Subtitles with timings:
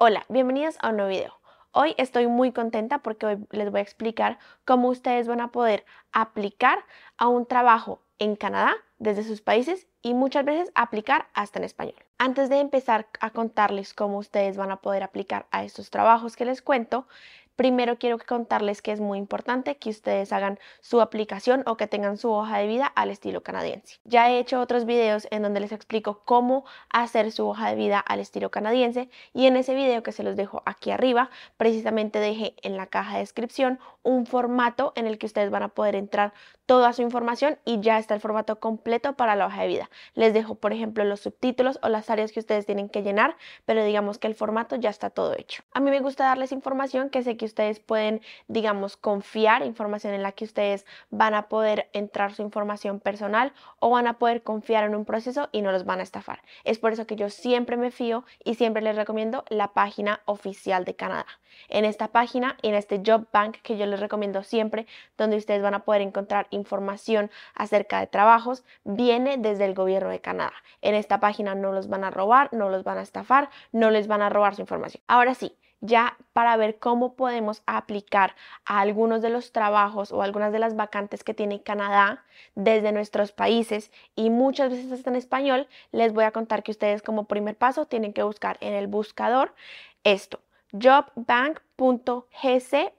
[0.00, 1.40] Hola, bienvenidos a un nuevo video.
[1.72, 5.84] Hoy estoy muy contenta porque hoy les voy a explicar cómo ustedes van a poder
[6.12, 6.84] aplicar
[7.16, 11.96] a un trabajo en Canadá desde sus países y muchas veces aplicar hasta en español.
[12.16, 16.44] Antes de empezar a contarles cómo ustedes van a poder aplicar a estos trabajos que
[16.44, 17.08] les cuento,
[17.58, 22.16] Primero quiero contarles que es muy importante que ustedes hagan su aplicación o que tengan
[22.16, 23.98] su hoja de vida al estilo canadiense.
[24.04, 27.98] Ya he hecho otros videos en donde les explico cómo hacer su hoja de vida
[27.98, 32.54] al estilo canadiense y en ese video que se los dejo aquí arriba, precisamente dejé
[32.62, 36.32] en la caja de descripción un formato en el que ustedes van a poder entrar
[36.64, 39.90] toda su información y ya está el formato completo para la hoja de vida.
[40.14, 43.82] Les dejo, por ejemplo, los subtítulos o las áreas que ustedes tienen que llenar, pero
[43.82, 45.62] digamos que el formato ya está todo hecho.
[45.72, 50.22] A mí me gusta darles información que sé que ustedes pueden, digamos, confiar, información en
[50.22, 54.84] la que ustedes van a poder entrar su información personal o van a poder confiar
[54.84, 56.42] en un proceso y no los van a estafar.
[56.64, 60.84] Es por eso que yo siempre me fío y siempre les recomiendo la página oficial
[60.84, 61.26] de Canadá.
[61.68, 65.62] En esta página y en este Job Bank que yo les recomiendo siempre, donde ustedes
[65.62, 70.52] van a poder encontrar información acerca de trabajos, viene desde el gobierno de Canadá.
[70.82, 74.06] En esta página no los van a robar, no los van a estafar, no les
[74.06, 75.02] van a robar su información.
[75.08, 78.34] Ahora sí, ya para ver cómo podemos aplicar
[78.64, 83.32] a algunos de los trabajos o algunas de las vacantes que tiene Canadá desde nuestros
[83.32, 87.56] países y muchas veces hasta en español, les voy a contar que ustedes como primer
[87.56, 89.54] paso tienen que buscar en el buscador
[90.04, 90.40] esto,
[91.78, 92.98] jobbank.gc.ca.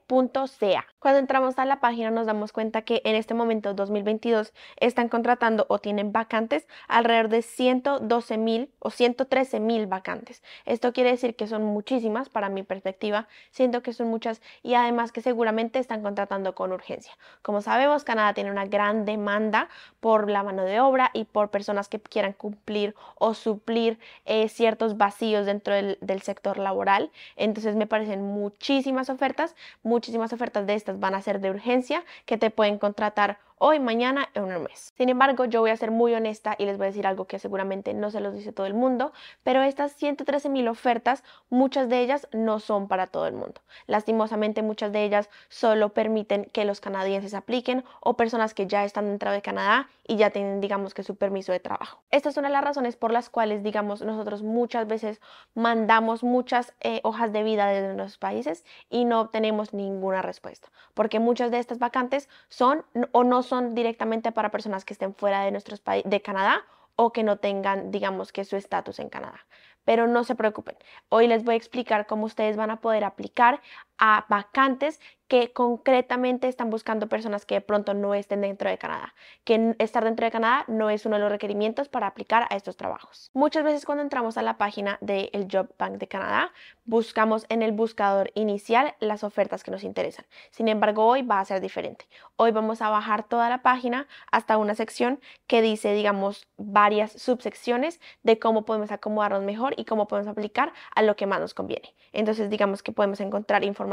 [0.98, 5.66] Cuando entramos a la página nos damos cuenta que en este momento 2022 están contratando
[5.68, 10.42] o tienen vacantes alrededor de 112 mil o 113 mil vacantes.
[10.66, 15.12] Esto quiere decir que son muchísimas para mi perspectiva, siento que son muchas y además
[15.12, 17.12] que seguramente están contratando con urgencia.
[17.42, 19.68] Como sabemos, Canadá tiene una gran demanda
[20.00, 24.96] por la mano de obra y por personas que quieran cumplir o suplir eh, ciertos
[24.98, 27.10] vacíos dentro del, del sector laboral.
[27.36, 28.69] Entonces me parecen muchísimas
[29.10, 33.78] ofertas, muchísimas ofertas de estas van a ser de urgencia, que te pueden contratar hoy,
[33.78, 34.94] mañana, en un mes.
[34.96, 37.38] Sin embargo, yo voy a ser muy honesta y les voy a decir algo que
[37.38, 39.12] seguramente no se los dice todo el mundo,
[39.42, 43.60] pero estas 113 mil ofertas, muchas de ellas no son para todo el mundo.
[43.86, 49.04] Lastimosamente, muchas de ellas solo permiten que los canadienses apliquen o personas que ya están
[49.04, 52.02] dentro de Canadá y ya tienen, digamos, que su permiso de trabajo.
[52.10, 55.20] Estas son las razones por las cuales, digamos, nosotros muchas veces
[55.54, 61.20] mandamos muchas eh, hojas de vida desde nuestros países y no obtenemos ninguna respuesta, porque
[61.20, 65.44] muchas de estas vacantes son o no son son directamente para personas que estén fuera
[65.44, 66.64] de nuestros países, de Canadá
[66.96, 69.40] o que no tengan, digamos, que su estatus en Canadá.
[69.84, 70.76] Pero no se preocupen,
[71.08, 73.60] hoy les voy a explicar cómo ustedes van a poder aplicar
[74.00, 79.14] a vacantes que concretamente están buscando personas que de pronto no estén dentro de Canadá,
[79.44, 82.76] que estar dentro de Canadá no es uno de los requerimientos para aplicar a estos
[82.76, 83.30] trabajos.
[83.32, 86.52] Muchas veces cuando entramos a la página del Job Bank de Canadá,
[86.84, 90.26] buscamos en el buscador inicial las ofertas que nos interesan.
[90.50, 92.08] Sin embargo, hoy va a ser diferente.
[92.34, 98.00] Hoy vamos a bajar toda la página hasta una sección que dice, digamos, varias subsecciones
[98.24, 101.94] de cómo podemos acomodarnos mejor y cómo podemos aplicar a lo que más nos conviene.
[102.12, 103.89] Entonces, digamos que podemos encontrar información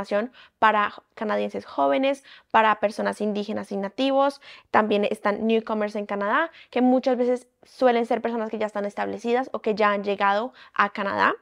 [0.59, 4.41] para canadienses jóvenes, para personas indígenas y nativos.
[4.71, 9.49] También están newcomers en Canadá, que muchas veces suelen ser personas que ya están establecidas
[9.53, 11.35] o que ya han llegado a Canadá.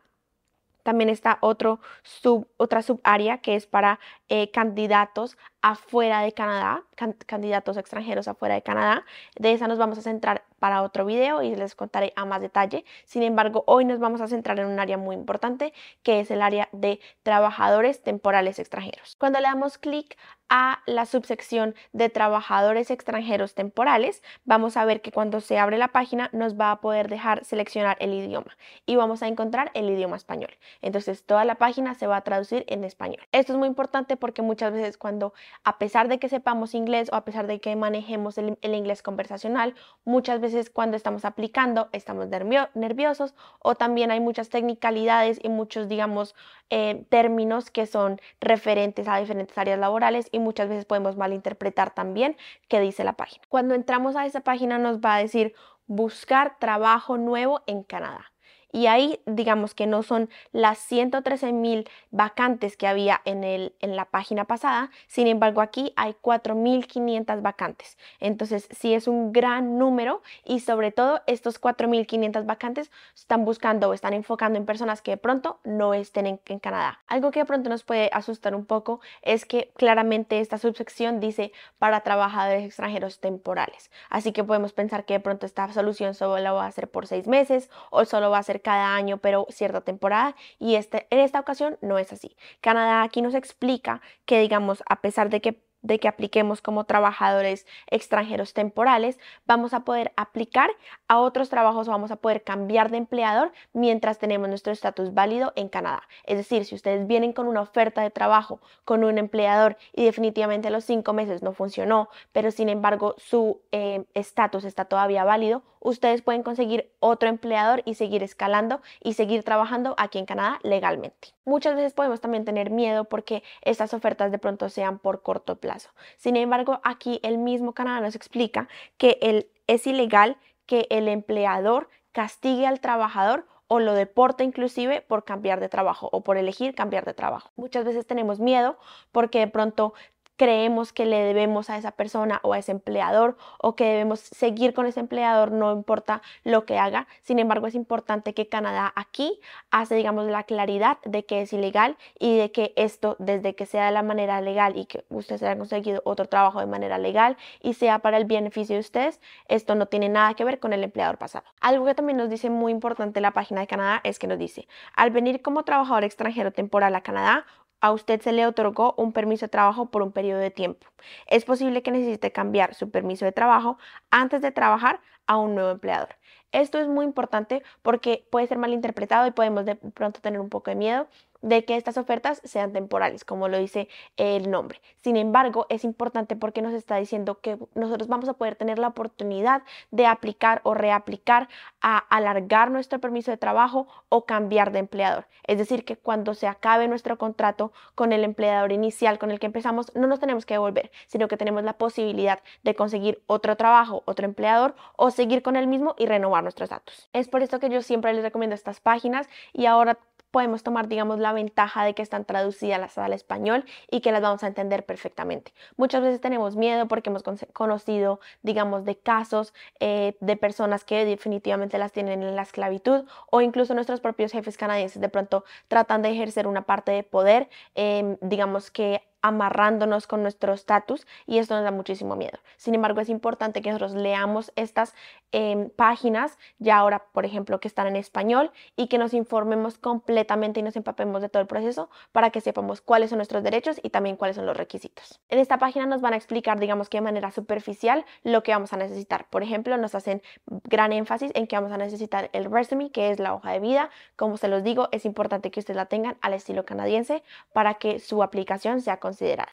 [0.83, 3.99] También está otro sub, otra subárea que es para
[4.29, 6.83] eh, candidatos afuera de Canadá,
[7.25, 9.03] candidatos extranjeros afuera de Canadá.
[9.35, 12.85] De esa nos vamos a centrar para otro video y les contaré a más detalle.
[13.05, 16.43] Sin embargo, hoy nos vamos a centrar en un área muy importante que es el
[16.43, 19.15] área de trabajadores temporales extranjeros.
[19.17, 20.17] Cuando le damos clic
[20.49, 25.87] a la subsección de trabajadores extranjeros temporales, vamos a ver que cuando se abre la
[25.87, 28.55] página nos va a poder dejar seleccionar el idioma
[28.85, 30.51] y vamos a encontrar el idioma español.
[30.83, 33.21] Entonces toda la página se va a traducir en español.
[33.31, 35.33] Esto es muy importante porque muchas veces cuando
[35.63, 39.75] a pesar de que sepamos inglés o a pesar de que manejemos el, inglés conversacional,
[40.03, 42.27] muchas veces cuando estamos aplicando estamos
[42.73, 46.35] nerviosos o también hay muchas technicalidades y muchos, digamos,
[46.69, 52.37] eh, términos que son referentes a diferentes áreas laborales y muchas veces podemos malinterpretar también
[52.67, 53.43] qué dice la página.
[53.49, 55.53] Cuando entramos a esa página nos va a decir
[55.87, 58.34] buscar trabajo nuevo en Canadá.
[58.75, 63.95] Y ahí digamos que no son las 113 mil vacantes que había en, el, en
[63.95, 67.97] la página pasada, sin embargo aquí hay 4.500 vacantes.
[68.19, 73.93] Entonces sí es un gran número y sobre todo estos 4.500 vacantes están buscando o
[73.93, 76.99] están enfocando en personas que de pronto no estén en, en Canadá.
[77.07, 81.53] Algo que de pronto nos puede asustar un poco es que claramente esta subsección dice
[81.79, 83.89] para trabajadores extranjeros temporales.
[84.09, 87.07] Así que podemos pensar que de pronto esta solución solo la va a hacer por
[87.07, 90.35] seis meses o solo va a ser cada año, pero cierta temporada.
[90.57, 92.35] Y este, en esta ocasión no es así.
[92.61, 97.65] Canadá aquí nos explica que, digamos, a pesar de que de que apliquemos como trabajadores
[97.89, 100.71] extranjeros temporales, vamos a poder aplicar
[101.07, 105.69] a otros trabajos vamos a poder cambiar de empleador mientras tenemos nuestro estatus válido en
[105.69, 106.03] Canadá.
[106.23, 110.67] Es decir, si ustedes vienen con una oferta de trabajo con un empleador y definitivamente
[110.67, 115.63] a los cinco meses no funcionó, pero sin embargo su eh, estatus está todavía válido,
[115.79, 121.29] ustedes pueden conseguir otro empleador y seguir escalando y seguir trabajando aquí en Canadá legalmente.
[121.45, 125.74] Muchas veces podemos también tener miedo porque estas ofertas de pronto sean por corto plazo.
[126.17, 128.67] Sin embargo, aquí el mismo Canadá nos explica
[128.97, 135.59] que es ilegal que el empleador castigue al trabajador o lo deporte inclusive por cambiar
[135.59, 137.51] de trabajo o por elegir cambiar de trabajo.
[137.55, 138.77] Muchas veces tenemos miedo
[139.11, 139.93] porque de pronto
[140.37, 144.73] creemos que le debemos a esa persona o a ese empleador o que debemos seguir
[144.73, 147.07] con ese empleador, no importa lo que haga.
[147.21, 149.39] Sin embargo, es importante que Canadá aquí
[149.71, 153.85] hace, digamos, la claridad de que es ilegal y de que esto, desde que sea
[153.85, 157.73] de la manera legal y que ustedes hayan conseguido otro trabajo de manera legal y
[157.73, 161.17] sea para el beneficio de ustedes, esto no tiene nada que ver con el empleador
[161.17, 161.45] pasado.
[161.61, 164.67] Algo que también nos dice muy importante la página de Canadá es que nos dice,
[164.95, 167.45] al venir como trabajador extranjero temporal a Canadá,
[167.85, 170.87] a usted se le otorgó un permiso de trabajo por un periodo de tiempo.
[171.27, 173.77] Es posible que necesite cambiar su permiso de trabajo
[174.09, 176.15] antes de trabajar a un nuevo empleador.
[176.51, 180.71] Esto es muy importante porque puede ser malinterpretado y podemos de pronto tener un poco
[180.71, 181.07] de miedo
[181.45, 183.87] de que estas ofertas sean temporales, como lo dice
[184.17, 184.81] el nombre.
[185.03, 188.87] Sin embargo, es importante porque nos está diciendo que nosotros vamos a poder tener la
[188.87, 189.61] oportunidad
[189.91, 191.47] de aplicar o reaplicar
[191.81, 195.27] a alargar nuestro permiso de trabajo o cambiar de empleador.
[195.43, 199.45] Es decir, que cuando se acabe nuestro contrato con el empleador inicial con el que
[199.45, 204.01] empezamos, no nos tenemos que devolver, sino que tenemos la posibilidad de conseguir otro trabajo,
[204.05, 207.07] otro empleador o seguir con el mismo y renovar nuestros datos.
[207.13, 209.99] Es por esto que yo siempre les recomiendo estas páginas y ahora
[210.35, 214.43] podemos tomar, digamos, la ventaja de que están traducidas al español y que las vamos
[214.43, 215.53] a entender perfectamente.
[215.77, 217.23] Muchas veces tenemos miedo porque hemos
[217.53, 223.39] conocido, digamos, de casos eh, de personas que definitivamente las tienen en la esclavitud o
[223.39, 228.17] incluso nuestros propios jefes canadienses de pronto tratan de ejercer una parte de poder, em,
[228.19, 232.37] digamos que amarrándonos con nuestro estatus y esto nos da muchísimo miedo.
[232.57, 234.93] Sin embargo, es importante que nosotros leamos estas
[235.31, 240.59] em, páginas, ya ahora, por ejemplo, que están en español y que nos informemos completamente
[240.59, 243.89] y nos empapemos de todo el proceso para que sepamos cuáles son nuestros derechos y
[243.89, 245.19] también cuáles son los requisitos.
[245.29, 248.73] En esta página nos van a explicar, digamos que de manera superficial, lo que vamos
[248.73, 249.25] a necesitar.
[249.31, 253.19] Por ejemplo, nos hacen gran énfasis en que vamos a necesitar el resume, que es
[253.19, 253.89] la hoja de vida.
[254.15, 257.23] Como se los digo, es importante que ustedes la tengan al estilo canadiense
[257.53, 258.99] para que su aplicación sea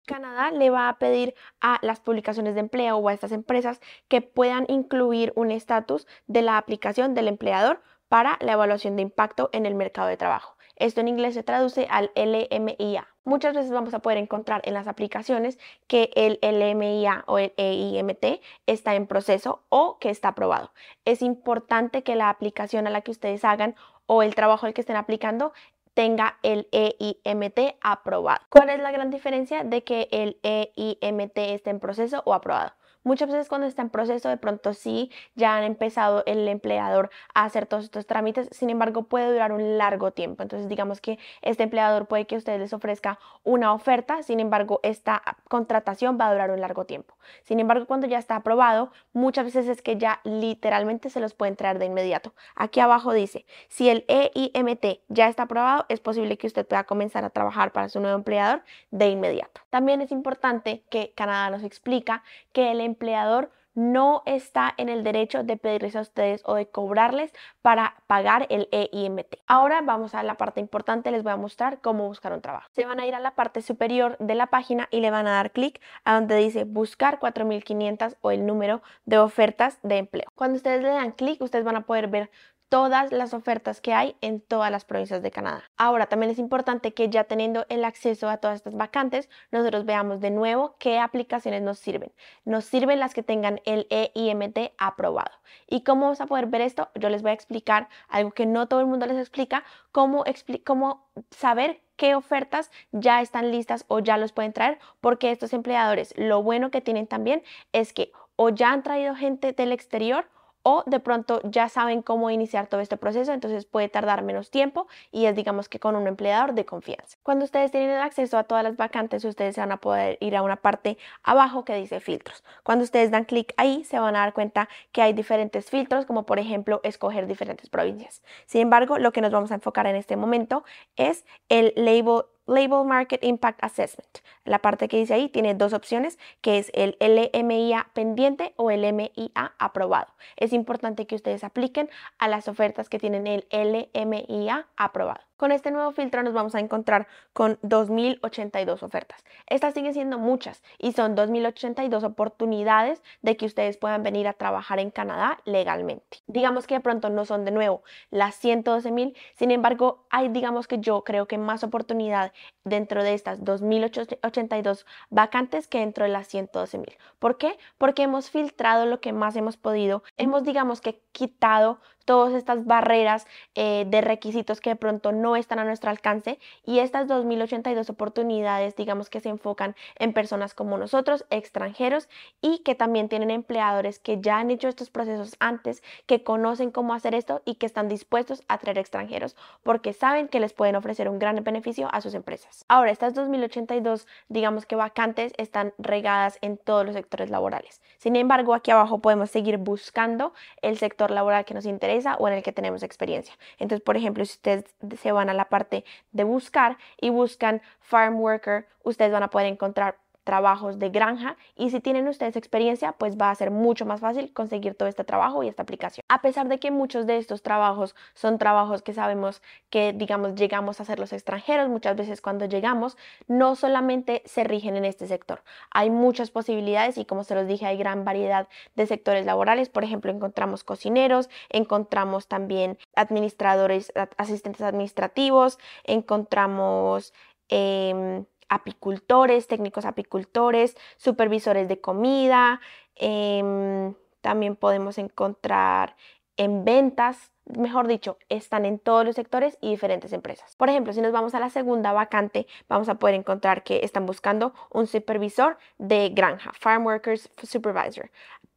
[0.07, 4.21] Canadá le va a pedir a las publicaciones de empleo o a estas empresas que
[4.21, 9.65] puedan incluir un estatus de la aplicación del empleador para la evaluación de impacto en
[9.67, 10.57] el mercado de trabajo.
[10.77, 13.07] Esto en inglés se traduce al LMIA.
[13.25, 18.41] Muchas veces vamos a poder encontrar en las aplicaciones que el LMIA o el EIMT
[18.67, 20.73] está en proceso o que está aprobado.
[21.05, 23.77] Es importante que la aplicación a la que ustedes hagan
[24.07, 25.53] o el trabajo al que estén aplicando
[25.95, 28.41] tenga el EIMT aprobado.
[28.49, 32.73] ¿Cuál es la gran diferencia de que el EIMT esté en proceso o aprobado?
[33.05, 37.45] Muchas veces cuando está en proceso, de pronto sí, ya han empezado el empleador a
[37.45, 40.43] hacer todos estos trámites, sin embargo puede durar un largo tiempo.
[40.43, 45.23] Entonces digamos que este empleador puede que ustedes les ofrezca una oferta, sin embargo esta
[45.49, 47.15] contratación va a durar un largo tiempo.
[47.43, 51.57] Sin embargo, cuando ya está aprobado, muchas veces es que ya literalmente se los pueden
[51.57, 52.35] traer de inmediato.
[52.55, 57.25] Aquí abajo dice, si el EIMT ya está aprobado, es posible que usted pueda comenzar
[57.25, 59.61] a trabajar para su nuevo empleador de inmediato.
[59.71, 65.45] También es importante que Canadá nos explica que el empleador no está en el derecho
[65.45, 67.33] de pedirles a ustedes o de cobrarles
[67.63, 69.37] para pagar el EIMT.
[69.47, 72.69] Ahora vamos a la parte importante, les voy a mostrar cómo buscar un trabajo.
[72.73, 75.33] Se van a ir a la parte superior de la página y le van a
[75.33, 80.31] dar clic a donde dice buscar 4500 o el número de ofertas de empleo.
[80.35, 82.31] Cuando ustedes le dan clic, ustedes van a poder ver
[82.73, 85.63] todas las ofertas que hay en todas las provincias de Canadá.
[85.77, 90.21] Ahora, también es importante que ya teniendo el acceso a todas estas vacantes, nosotros veamos
[90.21, 92.13] de nuevo qué aplicaciones nos sirven.
[92.47, 95.33] Nos sirven las que tengan el EIMT aprobado.
[95.69, 96.89] ¿Y cómo vamos a poder ver esto?
[96.95, 100.25] Yo les voy a explicar algo que no todo el mundo les explica, cómo,
[100.65, 106.15] cómo saber qué ofertas ya están listas o ya los pueden traer, porque estos empleadores,
[106.17, 110.25] lo bueno que tienen también es que o ya han traído gente del exterior
[110.63, 114.87] o de pronto ya saben cómo iniciar todo este proceso, entonces puede tardar menos tiempo
[115.11, 117.19] y es digamos que con un empleador de confianza.
[117.23, 120.57] Cuando ustedes tienen acceso a todas las vacantes, ustedes van a poder ir a una
[120.57, 122.45] parte abajo que dice filtros.
[122.63, 126.25] Cuando ustedes dan clic ahí, se van a dar cuenta que hay diferentes filtros, como
[126.25, 128.23] por ejemplo escoger diferentes provincias.
[128.47, 130.65] Sin embargo, lo que nos vamos a enfocar en este momento
[130.97, 134.19] es el label Label Market Impact Assessment.
[134.45, 138.85] La parte que dice ahí tiene dos opciones, que es el LMIA pendiente o el
[138.93, 140.13] MIA aprobado.
[140.37, 145.21] Es importante que ustedes apliquen a las ofertas que tienen el LMIA aprobado.
[145.37, 149.25] Con este nuevo filtro nos vamos a encontrar con 2.082 ofertas.
[149.47, 154.79] Estas siguen siendo muchas y son 2.082 oportunidades de que ustedes puedan venir a trabajar
[154.79, 156.19] en Canadá legalmente.
[156.27, 160.79] Digamos que de pronto no son de nuevo las 112.000, sin embargo hay digamos que
[160.79, 162.33] yo creo que más oportunidad
[162.65, 166.97] dentro de estas 2.082 vacantes que dentro de las 112.000.
[167.19, 167.59] ¿Por qué?
[167.79, 173.27] Porque hemos filtrado lo que más hemos podido, hemos digamos que quitado todas estas barreras
[173.55, 178.77] eh, de requisitos que de pronto no están a nuestro alcance y estas 2.082 oportunidades
[178.77, 182.09] digamos que se enfocan en personas como nosotros, extranjeros
[182.41, 186.95] y que también tienen empleadores que ya han hecho estos procesos antes, que conocen cómo
[186.95, 191.09] hacer esto y que están dispuestos a traer extranjeros porque saben que les pueden ofrecer
[191.09, 192.65] un gran beneficio a sus empresas.
[192.69, 197.81] Ahora, estas 2.082 digamos que vacantes están regadas en todos los sectores laborales.
[197.99, 202.35] Sin embargo, aquí abajo podemos seguir buscando el sector laboral que nos interesa o en
[202.35, 203.35] el que tenemos experiencia.
[203.59, 204.65] Entonces, por ejemplo, si ustedes
[205.01, 209.47] se van a la parte de buscar y buscan farm worker, ustedes van a poder
[209.47, 214.01] encontrar trabajos de granja y si tienen ustedes experiencia, pues va a ser mucho más
[214.01, 216.05] fácil conseguir todo este trabajo y esta aplicación.
[216.09, 220.81] A pesar de que muchos de estos trabajos son trabajos que sabemos que, digamos, llegamos
[220.81, 225.43] a ser los extranjeros, muchas veces cuando llegamos, no solamente se rigen en este sector.
[225.71, 229.69] Hay muchas posibilidades y como se los dije, hay gran variedad de sectores laborales.
[229.69, 237.13] Por ejemplo, encontramos cocineros, encontramos también administradores, asistentes administrativos, encontramos...
[237.49, 242.61] Eh, apicultores, técnicos apicultores, supervisores de comida,
[242.97, 245.97] em, también podemos encontrar
[246.37, 250.55] en ventas, mejor dicho, están en todos los sectores y diferentes empresas.
[250.57, 254.05] Por ejemplo, si nos vamos a la segunda vacante, vamos a poder encontrar que están
[254.05, 258.11] buscando un supervisor de granja, Farm Workers Supervisor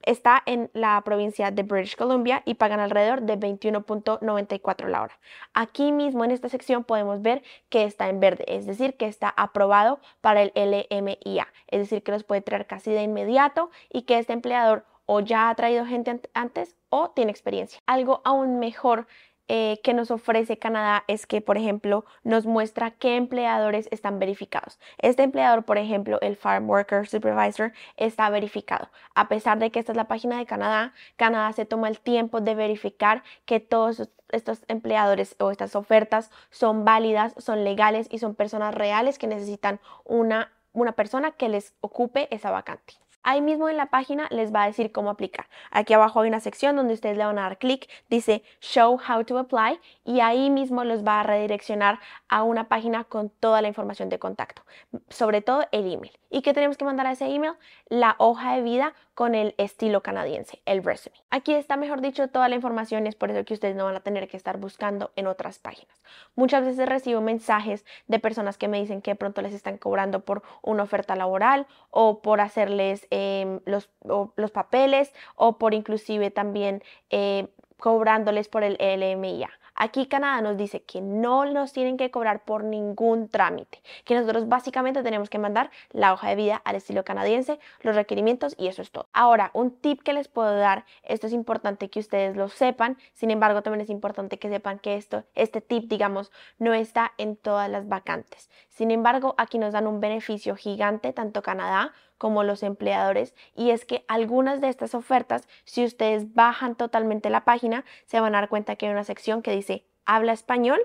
[0.05, 5.19] está en la provincia de British Columbia y pagan alrededor de 21.94 la hora.
[5.53, 9.29] Aquí mismo en esta sección podemos ver que está en verde, es decir, que está
[9.29, 14.19] aprobado para el LMIA, es decir, que los puede traer casi de inmediato y que
[14.19, 17.81] este empleador o ya ha traído gente antes o tiene experiencia.
[17.85, 19.07] Algo aún mejor
[19.47, 24.79] eh, que nos ofrece Canadá es que, por ejemplo, nos muestra qué empleadores están verificados.
[24.97, 28.89] Este empleador, por ejemplo, el Farm Worker Supervisor, está verificado.
[29.13, 32.41] A pesar de que esta es la página de Canadá, Canadá se toma el tiempo
[32.41, 38.35] de verificar que todos estos empleadores o estas ofertas son válidas, son legales y son
[38.35, 43.04] personas reales que necesitan una, una persona que les ocupe esa vacante.
[43.27, 45.47] Ahí mismo en la página les va a decir cómo aplicar.
[45.71, 49.23] Aquí abajo hay una sección donde ustedes le van a dar clic, dice Show How
[49.23, 53.67] to Apply y ahí mismo los va a redireccionar a una página con toda la
[53.67, 54.61] información de contacto,
[55.09, 56.11] sobre todo el email.
[56.29, 57.53] ¿Y qué tenemos que mandar a ese email?
[57.87, 61.15] La hoja de vida con el estilo canadiense, el resume.
[61.29, 64.01] Aquí está, mejor dicho, toda la información, es por eso que ustedes no van a
[64.01, 65.95] tener que estar buscando en otras páginas.
[66.35, 70.43] Muchas veces recibo mensajes de personas que me dicen que pronto les están cobrando por
[70.61, 77.47] una oferta laboral o por hacerles em, los, los, papeles o por inclusive también eh,
[77.77, 79.49] cobrándoles por el LMIA.
[79.77, 84.47] Aquí Canadá nos dice que no nos tienen que cobrar por ningún trámite, que nosotros
[84.47, 88.81] básicamente tenemos que mandar la hoja de vida al estilo canadiense, los requerimientos y eso
[88.81, 89.07] es todo.
[89.13, 93.31] Ahora, un tip que les puedo dar, esto es importante que ustedes lo sepan, sin
[93.31, 97.69] embargo también es importante que sepan que esto, este tip, digamos, no está en todas
[97.69, 98.49] las vacantes.
[98.69, 103.85] Sin embargo, aquí nos dan un beneficio gigante, tanto Canadá como los empleadores y es
[103.85, 108.49] que algunas de estas ofertas, si ustedes bajan totalmente la página, se van a dar
[108.49, 110.79] cuenta que hay una sección que dice habla español.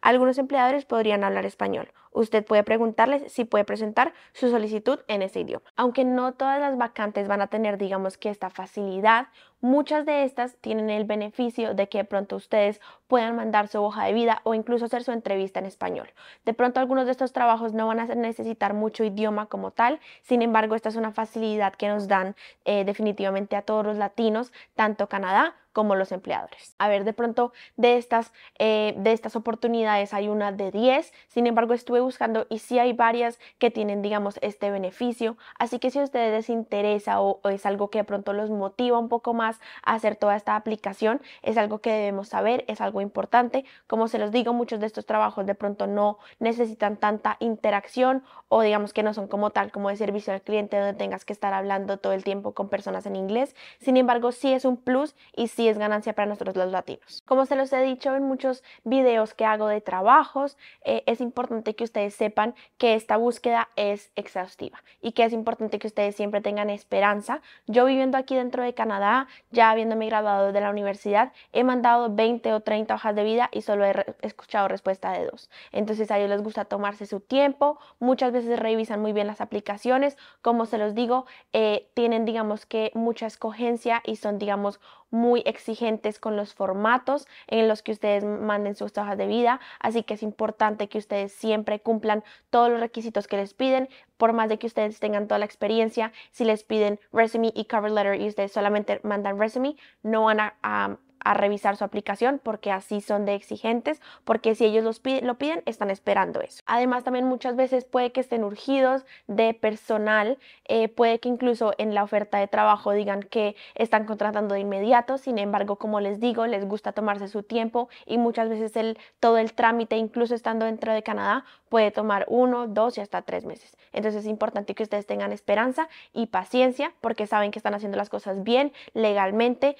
[0.00, 1.92] Algunos empleadores podrían hablar español.
[2.12, 5.72] Usted puede preguntarles si puede presentar su solicitud en ese idioma.
[5.74, 9.28] Aunque no todas las vacantes van a tener, digamos que esta facilidad,
[9.64, 14.04] muchas de estas tienen el beneficio de que de pronto ustedes puedan mandar su hoja
[14.04, 16.12] de vida o incluso hacer su entrevista en español.
[16.44, 20.42] De pronto algunos de estos trabajos no van a necesitar mucho idioma como tal, sin
[20.42, 25.08] embargo esta es una facilidad que nos dan eh, definitivamente a todos los latinos, tanto
[25.08, 26.76] Canadá como los empleadores.
[26.78, 31.48] A ver, de pronto de estas, eh, de estas oportunidades hay una de 10, sin
[31.48, 35.36] embargo estuve buscando y sí hay varias que tienen, digamos, este beneficio.
[35.58, 38.50] Así que si a ustedes les interesa o, o es algo que de pronto los
[38.50, 43.00] motiva un poco más hacer toda esta aplicación, es algo que debemos saber, es algo
[43.00, 43.64] importante.
[43.86, 48.62] Como se los digo, muchos de estos trabajos de pronto no necesitan tanta interacción o
[48.62, 51.52] digamos que no son como tal como de servicio al cliente donde tengas que estar
[51.52, 53.54] hablando todo el tiempo con personas en inglés.
[53.80, 57.22] Sin embargo, sí es un plus y sí es ganancia para nosotros los latinos.
[57.26, 61.74] Como se los he dicho en muchos videos que hago de trabajos, eh, es importante
[61.74, 66.40] que ustedes sepan que esta búsqueda es exhaustiva y que es importante que ustedes siempre
[66.40, 67.40] tengan esperanza.
[67.66, 72.52] Yo viviendo aquí dentro de Canadá, ya habiéndome graduado de la universidad, he mandado 20
[72.52, 75.50] o 30 hojas de vida y solo he escuchado respuesta de dos.
[75.72, 80.16] Entonces a ellos les gusta tomarse su tiempo, muchas veces revisan muy bien las aplicaciones,
[80.42, 84.80] como se los digo, eh, tienen digamos que mucha escogencia y son digamos
[85.14, 90.02] muy exigentes con los formatos en los que ustedes manden sus hojas de vida, así
[90.02, 94.48] que es importante que ustedes siempre cumplan todos los requisitos que les piden, por más
[94.48, 98.28] de que ustedes tengan toda la experiencia, si les piden resume y cover letter y
[98.28, 103.34] ustedes solamente mandan resume, no van a a revisar su aplicación porque así son de
[103.34, 106.62] exigentes, porque si ellos los lo piden, están esperando eso.
[106.66, 111.94] Además, también muchas veces puede que estén urgidos de personal, eh, puede que incluso en
[111.94, 116.46] la oferta de trabajo digan que están contratando de inmediato, sin embargo, como les digo,
[116.46, 120.92] les gusta tomarse su tiempo y muchas veces el, todo el trámite, incluso estando dentro
[120.92, 123.76] de Canadá, puede tomar uno, dos y hasta tres meses.
[123.92, 128.10] Entonces es importante que ustedes tengan esperanza y paciencia porque saben que están haciendo las
[128.10, 129.76] cosas bien, legalmente,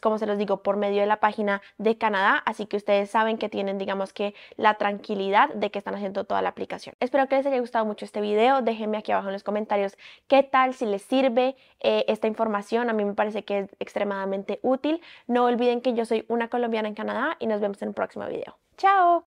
[0.00, 3.38] como se los digo, por medio de la página de Canadá, así que ustedes saben
[3.38, 6.94] que tienen, digamos que, la tranquilidad de que están haciendo toda la aplicación.
[7.00, 9.96] Espero que les haya gustado mucho este video, déjenme aquí abajo en los comentarios
[10.26, 14.60] qué tal, si les sirve eh, esta información, a mí me parece que es extremadamente
[14.62, 15.00] útil.
[15.26, 18.26] No olviden que yo soy una colombiana en Canadá y nos vemos en el próximo
[18.26, 18.56] video.
[18.76, 19.24] ¡Chao!